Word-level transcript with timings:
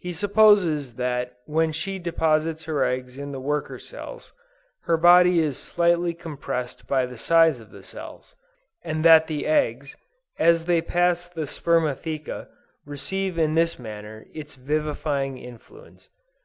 He 0.00 0.12
supposes 0.12 0.96
that 0.96 1.36
when 1.44 1.70
she 1.70 2.00
deposits 2.00 2.64
her 2.64 2.82
eggs 2.82 3.16
in 3.16 3.30
the 3.30 3.38
worker 3.38 3.78
cells, 3.78 4.32
her 4.82 4.96
body 4.96 5.38
is 5.38 5.56
slightly 5.56 6.12
compressed 6.12 6.88
by 6.88 7.06
the 7.06 7.16
size 7.16 7.60
of 7.60 7.70
the 7.70 7.84
cells, 7.84 8.34
and 8.82 9.04
that 9.04 9.28
the 9.28 9.46
eggs, 9.46 9.94
as 10.40 10.64
they 10.64 10.82
pass 10.82 11.28
the 11.28 11.46
spermatheca, 11.46 12.48
receive 12.84 13.38
in 13.38 13.54
this 13.54 13.78
manner, 13.78 14.26
its 14.34 14.56
vivifying 14.56 15.38
influence. 15.38 16.08